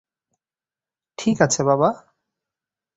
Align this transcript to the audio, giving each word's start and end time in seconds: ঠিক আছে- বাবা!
ঠিক 1.17 1.37
আছে- 1.41 1.61
বাবা! 1.69 1.89